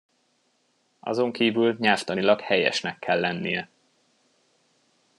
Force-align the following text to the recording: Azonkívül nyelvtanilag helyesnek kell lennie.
Azonkívül 0.99 1.75
nyelvtanilag 1.79 2.39
helyesnek 2.39 2.99
kell 2.99 3.19
lennie. 3.19 3.69